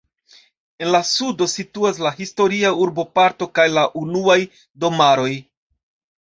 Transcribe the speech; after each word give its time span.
En 0.85 0.89
la 0.93 1.01
sudo 1.09 1.47
situas 1.51 1.99
la 2.05 2.11
historia 2.21 2.71
urboparto 2.87 3.49
kaj 3.59 3.67
la 3.75 3.85
unuaj 4.03 4.39
domaroj. 4.87 5.31